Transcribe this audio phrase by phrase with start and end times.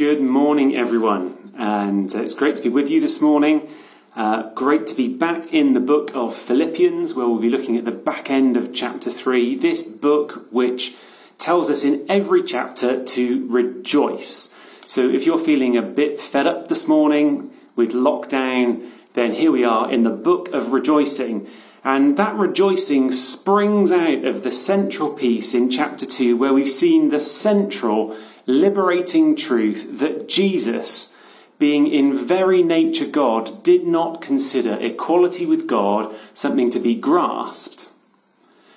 [0.00, 3.68] Good morning, everyone, and uh, it's great to be with you this morning.
[4.16, 7.84] Uh, great to be back in the book of Philippians, where we'll be looking at
[7.84, 9.56] the back end of chapter 3.
[9.56, 10.94] This book, which
[11.36, 14.58] tells us in every chapter to rejoice.
[14.86, 19.64] So if you're feeling a bit fed up this morning with lockdown, then here we
[19.64, 21.46] are in the book of rejoicing.
[21.84, 27.10] And that rejoicing springs out of the central piece in chapter 2, where we've seen
[27.10, 28.16] the central
[28.46, 31.16] liberating truth that Jesus,
[31.58, 37.88] being in very nature God, did not consider equality with God something to be grasped,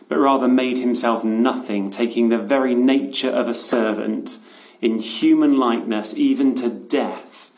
[0.07, 4.37] but rather made himself nothing, taking the very nature of a servant
[4.81, 7.51] in human likeness, even to death.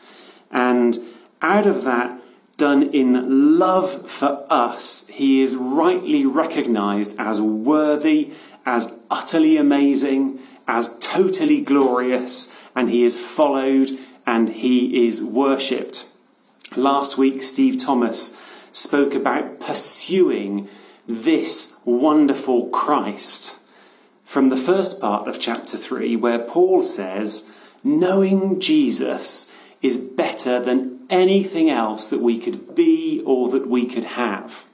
[0.50, 0.98] And
[1.42, 2.20] out of that,
[2.56, 8.32] done in love for us, he is rightly recognized as worthy,
[8.64, 13.90] as utterly amazing, as totally glorious, and he is followed
[14.26, 16.06] and he is worshipped.
[16.76, 18.40] Last week, Steve Thomas
[18.72, 20.68] spoke about pursuing
[21.06, 23.60] this wonderful Christ
[24.24, 31.00] from the first part of chapter 3, where Paul says, Knowing Jesus is better than
[31.08, 34.66] anything else that we could be or that we could have.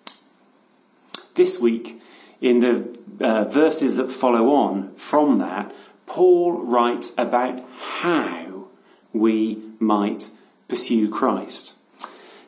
[1.34, 2.01] This week,
[2.41, 5.73] in the uh, verses that follow on from that,
[6.13, 8.67] Paul writes about how
[9.15, 10.29] we might
[10.69, 11.73] pursue Christ.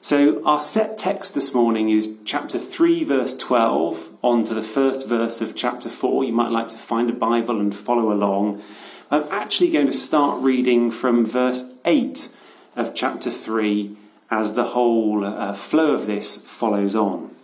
[0.02, 5.06] So, our set text this morning is chapter 3, verse 12, on to the first
[5.06, 6.24] verse of chapter 4.
[6.24, 8.62] You might like to find a Bible and follow along.
[9.10, 12.28] I'm actually going to start reading from verse 8
[12.76, 13.96] of chapter 3
[14.30, 17.34] as the whole uh, flow of this follows on.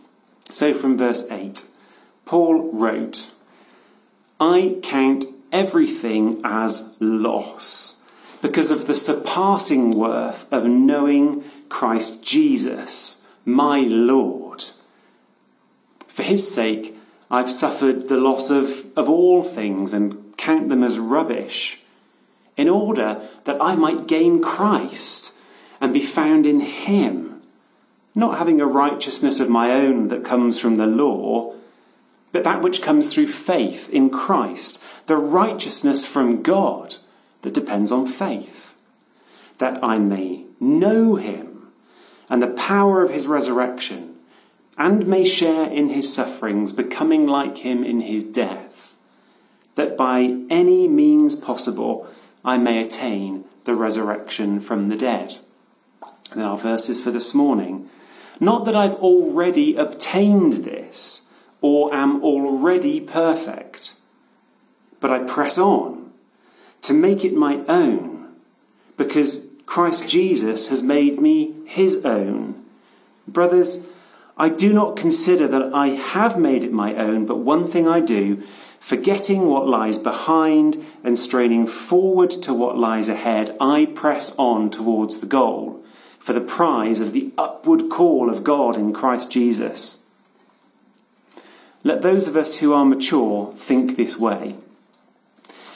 [0.50, 1.64] So, from verse 8,
[2.26, 3.30] Paul wrote,
[4.38, 8.02] I count everything as loss
[8.42, 14.64] because of the surpassing worth of knowing Christ Jesus, my Lord.
[16.08, 16.98] For his sake,
[17.30, 21.80] I've suffered the loss of, of all things and count them as rubbish,
[22.56, 25.34] in order that I might gain Christ
[25.80, 27.40] and be found in him,
[28.14, 31.54] not having a righteousness of my own that comes from the law,
[32.32, 36.96] but that which comes through faith in Christ the righteousness from God
[37.42, 38.74] that depends on faith,
[39.58, 41.50] that I may know him
[42.28, 44.14] and the power of his resurrection,
[44.78, 48.94] and may share in his sufferings, becoming like him in his death,
[49.74, 52.08] that by any means possible
[52.44, 55.36] I may attain the resurrection from the dead.
[56.32, 57.90] And our verses for this morning.
[58.38, 61.26] Not that I've already obtained this
[61.60, 63.94] or am already perfect
[65.00, 66.12] but I press on
[66.82, 68.34] to make it my own
[68.96, 72.62] because Christ Jesus has made me his own.
[73.26, 73.86] Brothers,
[74.36, 78.00] I do not consider that I have made it my own, but one thing I
[78.00, 78.42] do,
[78.78, 85.18] forgetting what lies behind and straining forward to what lies ahead, I press on towards
[85.18, 85.84] the goal
[86.18, 89.99] for the prize of the upward call of God in Christ Jesus.
[91.82, 94.56] Let those of us who are mature think this way.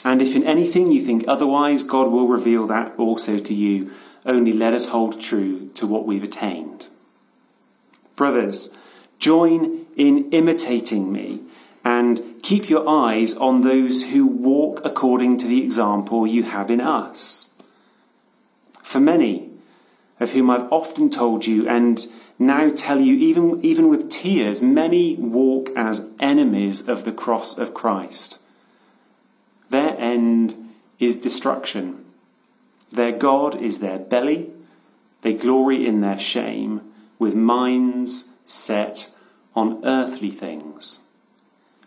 [0.03, 3.91] And if in anything you think otherwise, God will reveal that also to you.
[4.25, 6.87] Only let us hold true to what we've attained.
[8.15, 8.77] Brothers,
[9.17, 11.41] join in imitating me
[11.83, 16.81] and keep your eyes on those who walk according to the example you have in
[16.81, 17.53] us.
[18.83, 19.49] For many,
[20.19, 22.05] of whom I've often told you and
[22.37, 27.73] now tell you, even, even with tears, many walk as enemies of the cross of
[27.73, 28.39] Christ.
[29.69, 32.05] Their end is destruction.
[32.91, 34.51] Their God is their belly.
[35.21, 36.81] They glory in their shame
[37.17, 39.09] with minds set
[39.55, 40.99] on earthly things.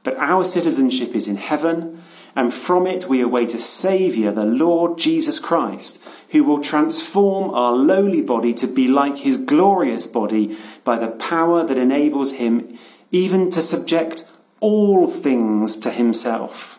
[0.03, 1.98] But our citizenship is in heaven,
[2.37, 7.73] and from it we await a Saviour, the Lord Jesus Christ, who will transform our
[7.73, 12.79] lowly body to be like his glorious body by the power that enables him
[13.11, 14.29] even to subject
[14.61, 16.79] all things to himself.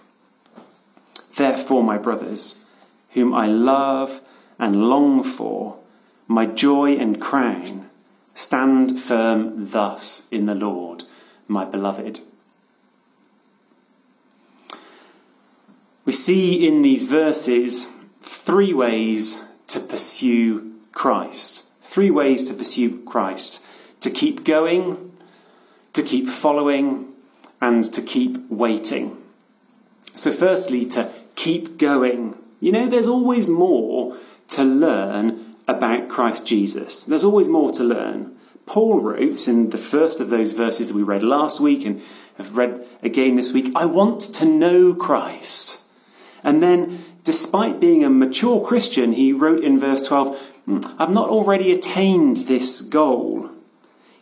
[1.36, 2.66] Therefore, my brothers,
[3.12, 4.22] whom I love
[4.60, 5.80] and long for,
[6.28, 7.90] my joy and crown,
[8.36, 11.06] stand firm thus in the Lord,
[11.48, 12.20] my beloved.
[16.10, 21.68] We see in these verses three ways to pursue Christ.
[21.84, 23.64] Three ways to pursue Christ
[24.02, 25.12] to keep going,
[25.94, 27.10] to keep following,
[27.62, 29.22] and to keep waiting.
[30.16, 32.36] So, firstly, to keep going.
[32.60, 34.18] You know, there's always more
[34.48, 37.04] to learn about Christ Jesus.
[37.04, 38.36] There's always more to learn.
[38.66, 42.02] Paul wrote in the first of those verses that we read last week and
[42.38, 45.84] have read again this week, I want to know Christ.
[46.44, 51.30] And then, despite being a mature Christian, he wrote in verse 12, hmm, I've not
[51.30, 53.50] already attained this goal.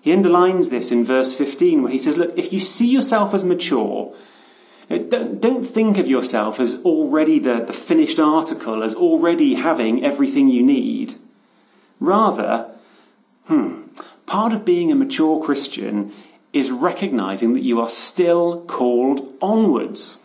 [0.01, 3.43] He underlines this in verse 15, where he says, Look, if you see yourself as
[3.43, 4.13] mature,
[4.89, 10.47] don't, don't think of yourself as already the, the finished article, as already having everything
[10.47, 11.15] you need.
[11.99, 12.69] Rather,
[13.47, 13.81] hmm,
[14.25, 16.13] part of being a mature Christian
[16.53, 20.23] is recognizing that you are still called onwards.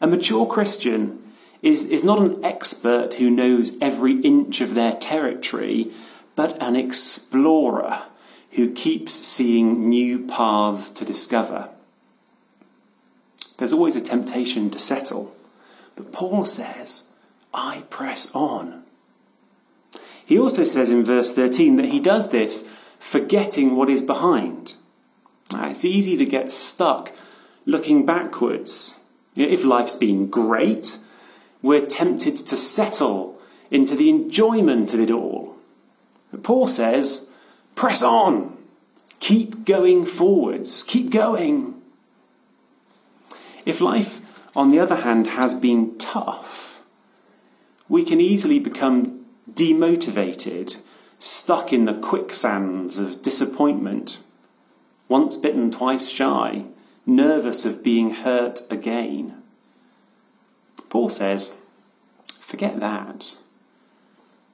[0.00, 5.92] A mature Christian is, is not an expert who knows every inch of their territory,
[6.36, 8.02] but an explorer
[8.52, 11.68] who keeps seeing new paths to discover.
[13.56, 15.34] There's always a temptation to settle.
[15.96, 17.10] But Paul says,
[17.52, 18.84] I press on.
[20.24, 22.68] He also says in verse 13 that he does this
[22.98, 24.76] forgetting what is behind.
[25.50, 27.12] Now, it's easy to get stuck
[27.66, 28.97] looking backwards.
[29.38, 30.98] If life's been great,
[31.62, 33.40] we're tempted to settle
[33.70, 35.56] into the enjoyment of it all.
[36.32, 37.30] But Paul says,
[37.76, 38.56] press on,
[39.20, 41.80] keep going forwards, keep going.
[43.64, 44.26] If life,
[44.56, 46.82] on the other hand, has been tough,
[47.88, 50.78] we can easily become demotivated,
[51.20, 54.18] stuck in the quicksands of disappointment,
[55.08, 56.64] once bitten, twice shy,
[57.08, 59.42] nervous of being hurt again.
[60.88, 61.56] Paul says,
[62.40, 63.36] forget that.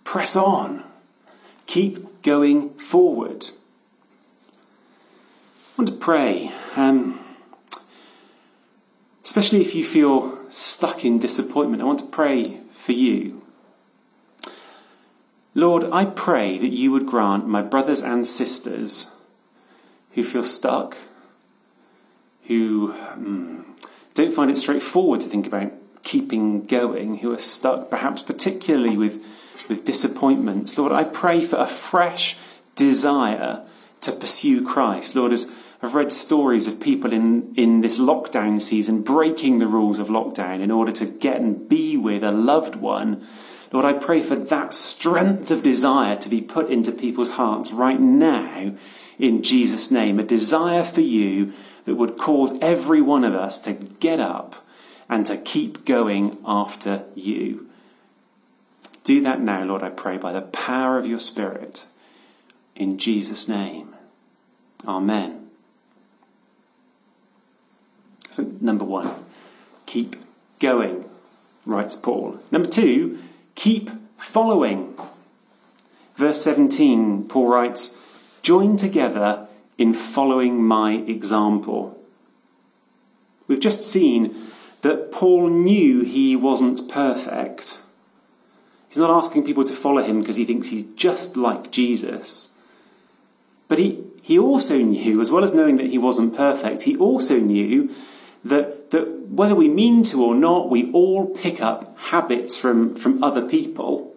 [0.04, 0.84] Press on.
[1.66, 3.48] Keep going forward.
[5.76, 6.52] I want to pray.
[6.76, 7.20] Um,
[9.24, 13.42] Especially if you feel stuck in disappointment, I want to pray for you.
[15.54, 19.14] Lord, I pray that you would grant my brothers and sisters
[20.12, 20.96] who feel stuck,
[22.46, 23.76] who um,
[24.14, 29.24] don't find it straightforward to think about keeping going, who are stuck perhaps particularly with,
[29.68, 30.76] with disappointments.
[30.76, 32.36] Lord, I pray for a fresh
[32.76, 33.64] desire
[34.02, 35.16] to pursue Christ.
[35.16, 35.50] Lord, as
[35.84, 40.60] I've read stories of people in, in this lockdown season breaking the rules of lockdown
[40.60, 43.26] in order to get and be with a loved one.
[43.70, 48.00] Lord, I pray for that strength of desire to be put into people's hearts right
[48.00, 48.74] now
[49.18, 50.18] in Jesus' name.
[50.18, 51.52] A desire for you
[51.84, 54.56] that would cause every one of us to get up
[55.08, 57.68] and to keep going after you.
[59.02, 61.86] Do that now, Lord, I pray, by the power of your Spirit.
[62.74, 63.94] In Jesus' name.
[64.86, 65.50] Amen.
[68.30, 69.10] So, number one,
[69.86, 70.16] keep
[70.58, 71.04] going,
[71.66, 72.40] writes Paul.
[72.50, 73.18] Number two,
[73.54, 74.98] keep following.
[76.16, 77.98] Verse 17, Paul writes,
[78.42, 79.46] Join together
[79.78, 81.98] in following my example.
[83.46, 84.34] We've just seen
[84.82, 87.78] that Paul knew he wasn't perfect.
[88.88, 92.50] He's not asking people to follow him because he thinks he's just like Jesus.
[93.66, 97.38] But he, he also knew, as well as knowing that he wasn't perfect, he also
[97.38, 97.90] knew
[98.44, 103.24] that, that whether we mean to or not, we all pick up habits from, from
[103.24, 104.14] other people,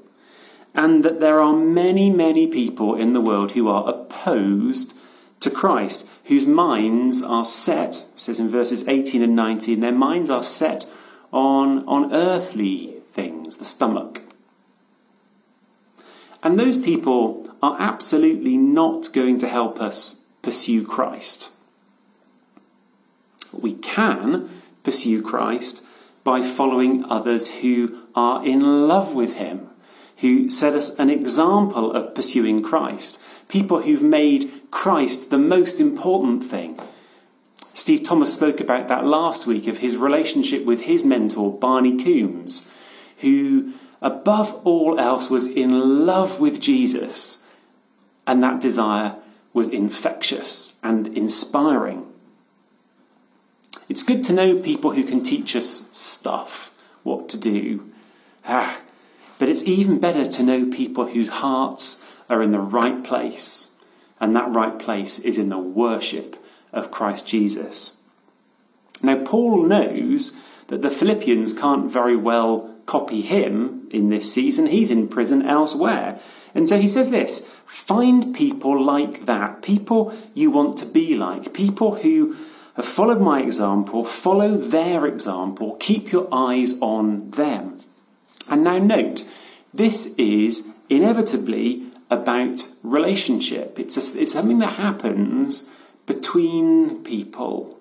[0.76, 4.94] and that there are many, many people in the world who are opposed
[5.40, 10.44] to Christ, whose minds are set, says in verses 18 and 19, their minds are
[10.44, 10.86] set
[11.32, 14.22] on, on earthly things, the stomach.
[16.44, 21.52] And those people are absolutely not going to help us pursue Christ.
[23.52, 24.50] We can
[24.84, 25.84] pursue Christ
[26.24, 29.70] by following others who are in love with Him,
[30.18, 36.44] who set us an example of pursuing Christ, people who've made Christ the most important
[36.44, 36.80] thing.
[37.74, 42.72] Steve Thomas spoke about that last week of his relationship with his mentor, Barney Coombs,
[43.20, 47.46] who, above all else, was in love with Jesus,
[48.26, 49.16] and that desire
[49.54, 52.06] was infectious and inspiring.
[53.88, 57.90] It's good to know people who can teach us stuff, what to do.
[58.48, 58.82] Ah,
[59.40, 63.76] but it's even better to know people whose hearts are in the right place,
[64.20, 66.36] and that right place is in the worship
[66.74, 68.04] of Christ Jesus.
[69.02, 74.66] Now, Paul knows that the Philippians can't very well copy him in this season.
[74.66, 76.20] He's in prison elsewhere.
[76.56, 81.54] And so he says this find people like that, people you want to be like,
[81.54, 82.36] people who
[82.76, 87.78] have followed my example, follow their example, keep your eyes on them.
[88.50, 89.28] And now note,
[89.74, 93.80] this is inevitably about relationship.
[93.80, 95.72] It's, a, it's something that happens
[96.06, 97.78] between people.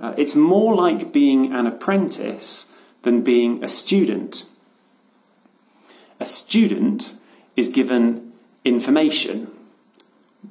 [0.00, 4.44] Uh, it's more like being an apprentice than being a student.
[6.18, 7.14] A student
[7.56, 8.32] is given
[8.64, 9.50] information,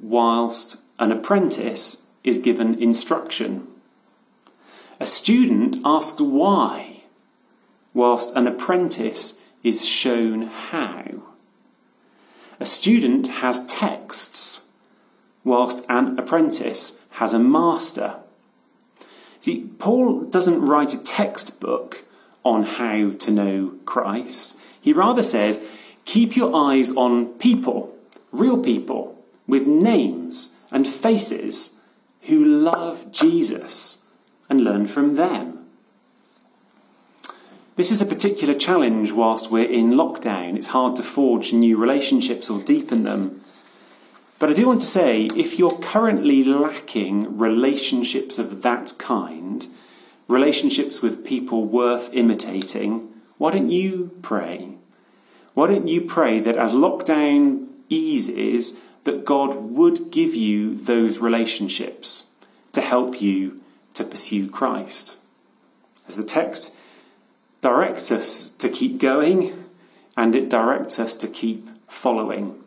[0.00, 3.66] whilst an apprentice is given instruction.
[5.00, 6.91] A student asks why,
[7.94, 11.04] whilst an apprentice is shown how.
[12.60, 14.68] A student has texts,
[15.44, 18.16] whilst an apprentice has a master.
[19.40, 22.04] See, Paul doesn't write a textbook
[22.44, 24.58] on how to know Christ.
[24.80, 25.64] He rather says,
[26.04, 27.96] keep your eyes on people,
[28.30, 31.82] real people, with names and faces
[32.22, 34.06] who love Jesus
[34.48, 35.51] and learn from them.
[37.74, 40.56] This is a particular challenge whilst we're in lockdown.
[40.56, 43.40] It's hard to forge new relationships or deepen them.
[44.38, 49.66] But I do want to say if you're currently lacking relationships of that kind,
[50.28, 54.74] relationships with people worth imitating, why don't you pray?
[55.54, 62.32] Why don't you pray that as lockdown eases, that God would give you those relationships
[62.72, 63.62] to help you
[63.94, 65.16] to pursue Christ?
[66.06, 66.74] As the text
[67.62, 69.64] directs us to keep going
[70.16, 72.62] and it directs us to keep following.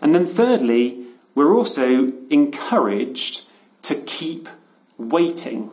[0.00, 1.04] And then, thirdly,
[1.34, 3.44] we're also encouraged
[3.82, 4.48] to keep
[4.96, 5.70] waiting.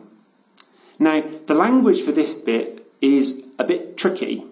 [0.98, 4.44] Now, the language for this bit is a bit tricky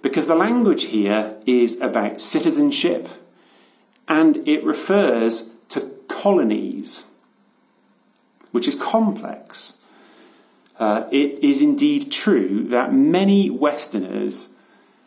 [0.00, 3.08] because the language here is about citizenship
[4.06, 7.10] and it refers to colonies,
[8.52, 9.83] which is complex
[10.78, 14.54] uh, it is indeed true that many Westerners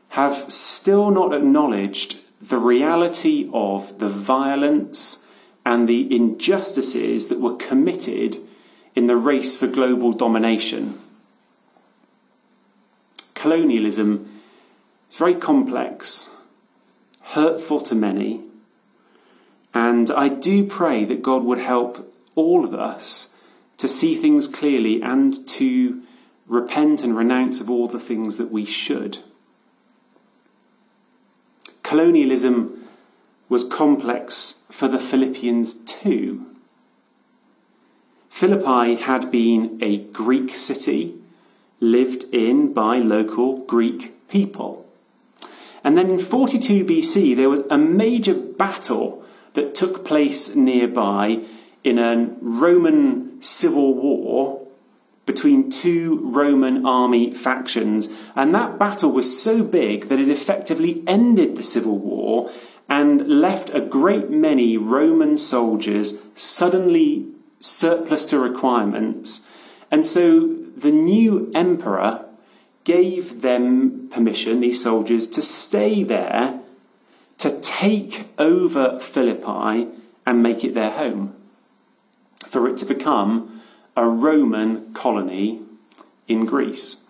[0.09, 5.27] have still not acknowledged the reality of the violence
[5.65, 8.37] and the injustices that were committed
[8.95, 10.97] in the race for global domination.
[13.33, 14.29] Colonialism
[15.09, 16.29] is very complex,
[17.21, 18.41] hurtful to many,
[19.73, 23.36] and I do pray that God would help all of us
[23.77, 26.01] to see things clearly and to
[26.47, 29.19] repent and renounce of all the things that we should.
[31.83, 32.85] Colonialism
[33.49, 36.45] was complex for the Philippians too.
[38.29, 41.15] Philippi had been a Greek city
[41.79, 44.85] lived in by local Greek people.
[45.83, 51.45] And then in 42 BC, there was a major battle that took place nearby
[51.83, 54.67] in a Roman civil war
[55.27, 58.09] between two Roman army factions.
[58.35, 62.49] And that battle was so big that it effectively ended the civil war
[62.89, 67.27] and left a great many Roman soldiers suddenly
[67.59, 69.47] surplus to requirements.
[69.91, 72.25] And so the new emperor
[72.85, 76.61] gave them permission, these soldiers, to stay there,
[77.39, 79.89] to take over Philippi
[80.25, 81.36] and make it their home
[82.49, 83.61] for it to become
[83.95, 85.61] a Roman colony
[86.27, 87.05] in Greece.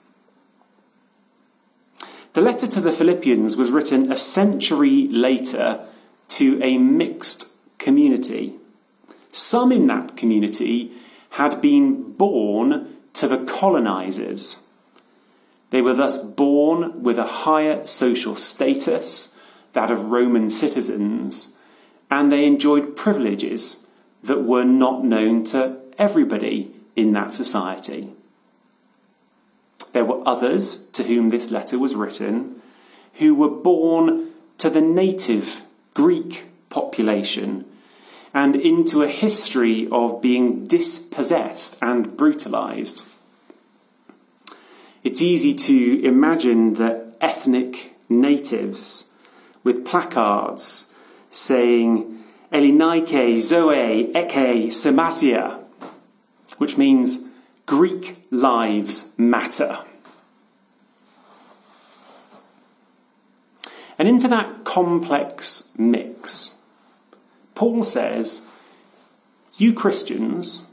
[2.34, 5.86] The letter to the Philippians was written a century later
[6.30, 8.54] to a mixed community.
[9.32, 10.92] Some in that community
[11.32, 14.68] had been born to the colonizers.
[15.72, 19.38] They were thus born with a higher social status,
[19.74, 21.58] that of Roman citizens,
[22.10, 23.87] and they enjoyed privileges
[24.24, 28.10] that were not known to everybody in that society.
[29.94, 32.62] There were others to whom this letter was written
[33.18, 35.62] who were born to the native
[35.94, 37.66] Greek population
[38.34, 43.04] and into a history of being dispossessed and brutalized.
[45.04, 49.16] It's easy to imagine that ethnic natives
[49.64, 50.94] with placards
[51.32, 55.60] saying, Elinaike, Zoe, Eke, Stemasia,
[56.58, 57.28] which means
[57.66, 59.80] Greek lives matter.
[64.00, 66.62] And into that complex mix,
[67.56, 68.48] Paul says,
[69.56, 70.70] You Christians,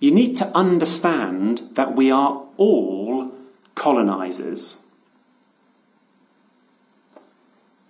[0.00, 3.32] you need to understand that we are all
[3.74, 4.84] colonizers.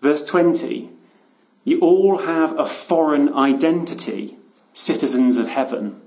[0.02, 0.90] Verse 20
[1.64, 4.36] you all have a foreign identity,
[4.72, 6.00] citizens of heaven.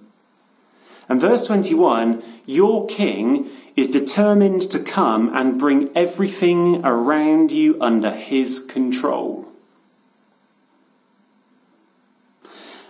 [1.07, 8.11] And verse 21 Your king is determined to come and bring everything around you under
[8.11, 9.47] his control.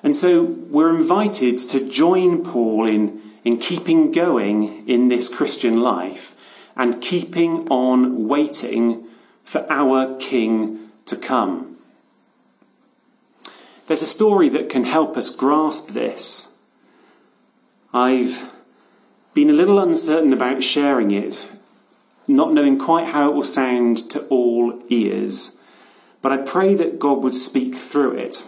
[0.04, 6.36] And so we're invited to join Paul in, in keeping going in this Christian life
[6.76, 9.04] and keeping on waiting
[9.44, 11.71] for our King to come.
[13.92, 16.56] There's a story that can help us grasp this.
[17.94, 18.54] I've
[19.34, 21.50] been a little uncertain about sharing it,
[22.26, 25.60] not knowing quite how it will sound to all ears,
[26.22, 28.48] but I pray that God would speak through it.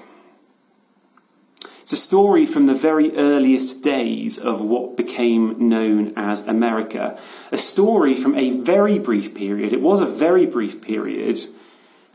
[1.81, 7.19] It's a story from the very earliest days of what became known as America.
[7.51, 11.41] A story from a very brief period, it was a very brief period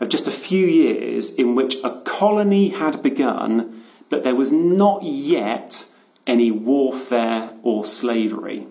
[0.01, 5.03] of just a few years in which a colony had begun, but there was not
[5.03, 5.87] yet
[6.27, 8.67] any warfare or slavery.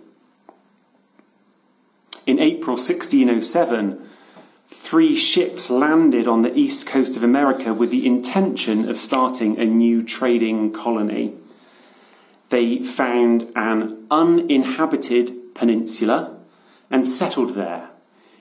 [2.25, 4.01] In April 1607,
[4.67, 9.65] three ships landed on the east coast of America with the intention of starting a
[9.65, 11.33] new trading colony.
[12.49, 16.37] They found an uninhabited peninsula
[16.89, 17.89] and settled there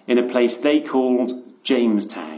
[0.07, 2.36] in a place they called Jamestown.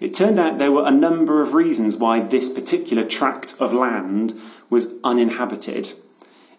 [0.00, 4.34] It turned out there were a number of reasons why this particular tract of land
[4.70, 5.92] was uninhabited.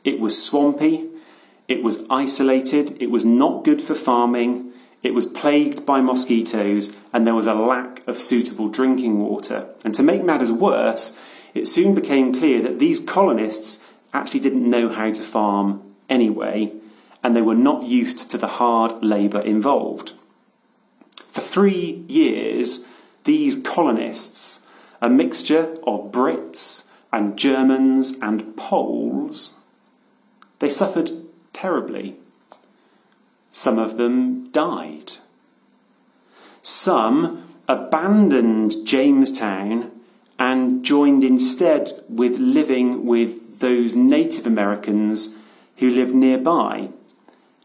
[0.04, 1.10] It was swampy,
[1.68, 4.72] it was isolated, it was not good for farming,
[5.02, 9.68] it was plagued by mosquitoes, and there was a lack of suitable drinking water.
[9.84, 11.20] And to make matters worse,
[11.54, 16.72] it soon became clear that these colonists actually didn't know how to farm anyway,
[17.22, 20.14] and they were not used to the hard labour involved.
[21.34, 22.88] For three years,
[23.24, 24.68] these colonists,
[25.02, 29.60] a mixture of Brits and Germans and Poles,
[30.60, 31.10] they suffered
[31.52, 32.18] terribly.
[33.50, 35.14] Some of them died.
[36.62, 39.90] Some abandoned Jamestown
[40.38, 45.40] and joined instead with living with those Native Americans
[45.78, 46.90] who lived nearby.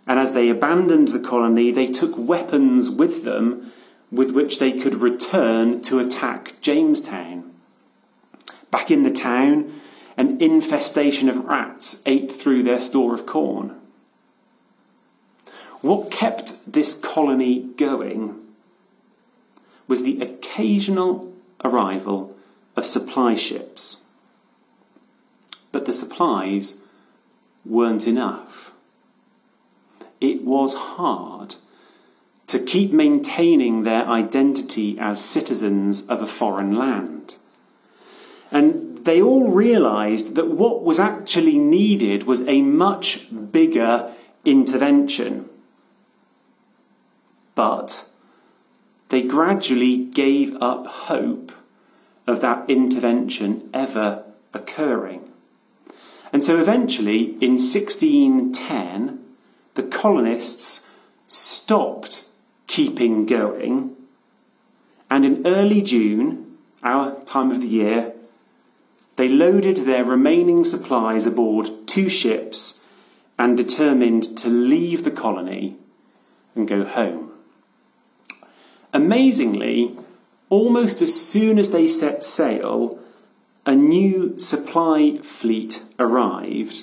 [0.09, 3.73] And as they abandoned the colony, they took weapons with them
[4.11, 7.53] with which they could return to attack Jamestown.
[8.71, 9.81] Back in the town,
[10.17, 13.79] an infestation of rats ate through their store of corn.
[15.83, 18.35] What kept this colony going
[19.87, 22.35] was the occasional arrival
[22.77, 24.05] of supply ships.
[25.71, 26.83] But the supplies
[27.65, 28.68] weren't enough.
[30.21, 31.57] It was hard
[32.49, 37.35] to keep maintaining their identity as citizens of a foreign land.
[38.51, 44.13] And they all realised that what was actually needed was a much bigger
[44.45, 45.49] intervention.
[47.55, 48.07] But
[49.11, 51.53] they gradually gave up hope
[52.27, 55.31] of that intervention ever occurring.
[56.33, 59.25] And so eventually, in 1610,
[59.79, 60.91] the colonists
[61.29, 62.25] stopped
[62.67, 63.95] keeping going.
[65.09, 68.13] And in early June, our time of the year,
[69.15, 72.85] they loaded their remaining supplies aboard two ships
[73.39, 75.77] and determined to leave the colony
[76.57, 77.31] and go home.
[78.93, 79.97] Amazingly,
[80.49, 82.99] almost as soon as they set sail,
[83.65, 86.83] a new supply fleet arrived,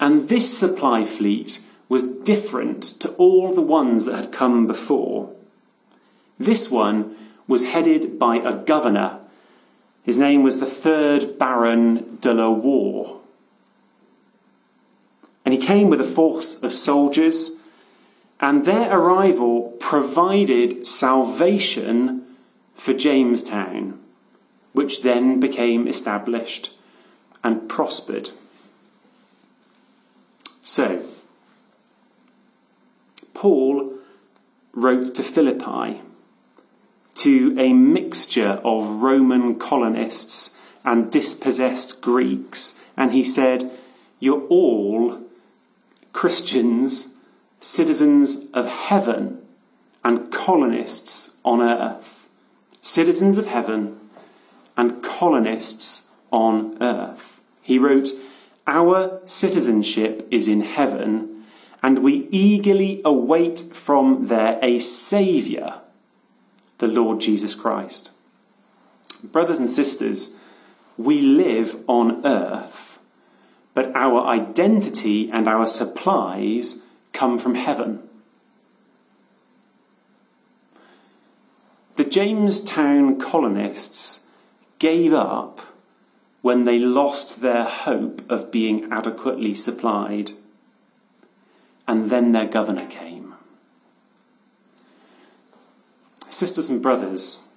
[0.00, 5.32] and this supply fleet was different to all the ones that had come before.
[6.38, 7.14] This one
[7.46, 9.20] was headed by a governor.
[10.02, 13.20] His name was the third Baron de la Warr.
[15.44, 17.62] And he came with a force of soldiers
[18.40, 22.24] and their arrival provided salvation
[22.74, 23.98] for Jamestown,
[24.72, 26.72] which then became established
[27.42, 28.30] and prospered.
[30.62, 31.02] So,
[33.36, 33.92] Paul
[34.72, 36.00] wrote to Philippi,
[37.16, 43.70] to a mixture of Roman colonists and dispossessed Greeks, and he said,
[44.20, 45.20] You're all
[46.14, 47.18] Christians
[47.60, 49.42] citizens of heaven
[50.02, 52.28] and colonists on earth.
[52.80, 53.98] Citizens of heaven
[54.78, 57.42] and colonists on earth.
[57.60, 58.08] He wrote,
[58.66, 61.35] Our citizenship is in heaven,
[61.86, 65.82] and we eagerly await from there a Saviour,
[66.78, 68.10] the Lord Jesus Christ.
[69.22, 70.40] Brothers and sisters,
[70.98, 72.98] we live on earth,
[73.72, 78.02] but our identity and our supplies come from heaven.
[81.94, 84.28] The Jamestown colonists
[84.80, 85.60] gave up
[86.42, 90.32] when they lost their hope of being adequately supplied,
[91.88, 93.34] and then their governor came.
[96.28, 97.48] Sisters and brothers,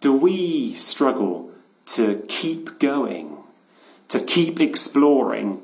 [0.00, 1.50] do we struggle
[1.86, 3.36] to keep going,
[4.08, 5.62] to keep exploring,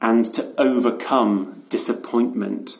[0.00, 2.78] and to overcome disappointment?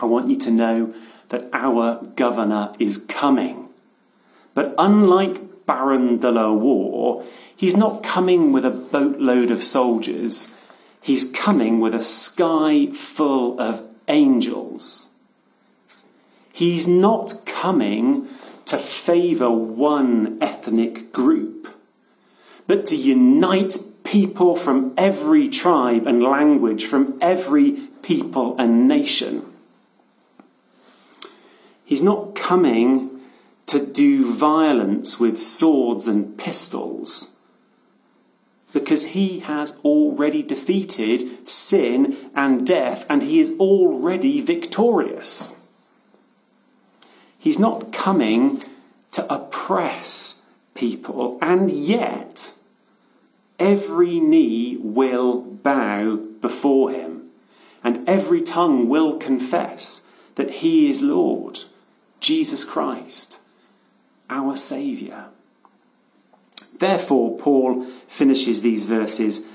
[0.00, 0.94] I want you to know
[1.28, 3.68] that our governor is coming.
[4.54, 7.24] But unlike Baron de la Warr,
[7.56, 10.58] he's not coming with a boatload of soldiers.
[11.04, 15.10] He's coming with a sky full of angels.
[16.50, 18.26] He's not coming
[18.64, 21.68] to favour one ethnic group,
[22.66, 29.44] but to unite people from every tribe and language, from every people and nation.
[31.84, 33.10] He's not coming
[33.66, 37.33] to do violence with swords and pistols
[38.74, 45.58] because he has already defeated sin and death and he is already victorious.
[47.38, 48.62] He's not coming
[49.12, 52.52] to oppress people, and yet
[53.58, 57.30] every knee will bow before him,
[57.84, 60.02] and every tongue will confess
[60.34, 61.60] that he is Lord,
[62.18, 63.38] Jesus Christ
[64.30, 65.26] our Saviour.
[66.78, 69.48] Therefore, Paul finishes these verses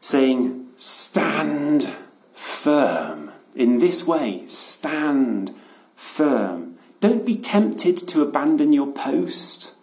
[0.00, 1.88] saying, Stand
[2.34, 3.32] firm.
[3.54, 5.54] In this way, stand
[5.94, 6.76] firm.
[7.00, 9.74] Don't be tempted to abandon your post.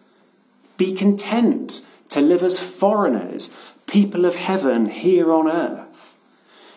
[0.78, 6.18] Be content to live as foreigners, people of heaven here on earth.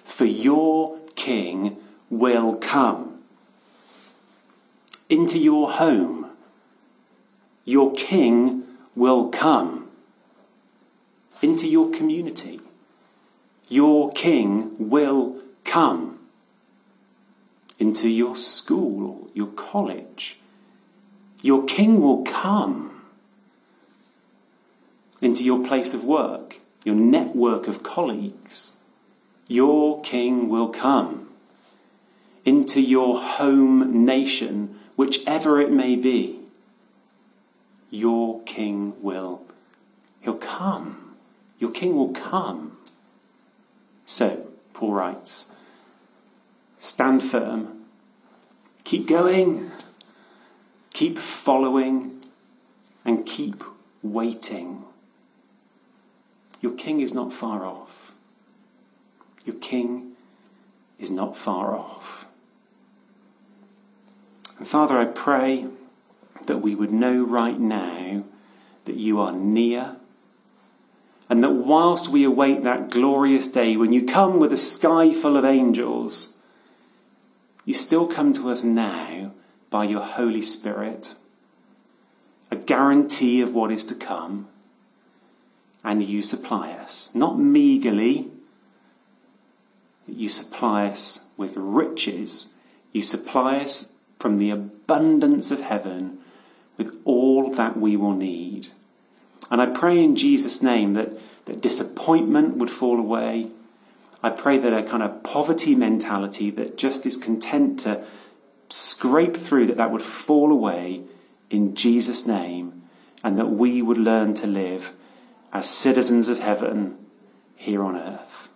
[0.04, 1.76] For your King
[2.10, 3.22] will come
[5.08, 6.30] into your home
[7.70, 8.59] your king
[8.94, 9.88] will come
[11.42, 12.60] into your community.
[13.68, 16.18] Your king will come
[17.78, 20.38] into your school your college.
[21.42, 23.02] Your king will come
[25.20, 28.76] into your place of work, your network of colleagues.
[29.48, 31.28] Your king will come
[32.44, 36.39] into your home nation, whichever it may be
[37.90, 39.42] your king will.
[40.20, 41.16] He'll come.
[41.58, 42.78] Your king will come.
[44.06, 45.54] So, Paul writes,
[46.78, 47.84] stand firm,
[48.84, 49.70] keep going,
[50.92, 52.20] keep following,
[53.04, 53.62] and keep
[54.02, 54.84] waiting.
[56.60, 58.12] Your king is not far off.
[59.44, 60.12] Your king
[60.98, 62.26] is not far off.
[64.58, 65.66] And Father, I pray
[66.50, 68.24] that we would know right now
[68.84, 69.94] that you are near,
[71.28, 75.36] and that whilst we await that glorious day when you come with a sky full
[75.36, 76.42] of angels,
[77.64, 79.30] you still come to us now
[79.70, 81.14] by your Holy Spirit,
[82.50, 84.48] a guarantee of what is to come,
[85.84, 88.28] and you supply us, not meagerly,
[90.08, 92.54] you supply us with riches,
[92.90, 96.18] you supply us from the abundance of heaven
[96.80, 98.68] with all that we will need.
[99.50, 101.12] And I pray in Jesus' name that,
[101.44, 103.50] that disappointment would fall away.
[104.22, 108.02] I pray that a kind of poverty mentality that just is content to
[108.70, 111.02] scrape through, that that would fall away
[111.50, 112.80] in Jesus' name,
[113.22, 114.94] and that we would learn to live
[115.52, 116.96] as citizens of heaven
[117.56, 118.48] here on earth.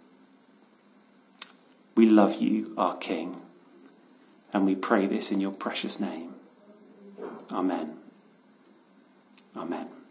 [1.95, 3.43] We love you, our King,
[4.51, 6.33] and we pray this in your precious name.
[7.53, 7.99] Amen.
[9.57, 10.04] Amen.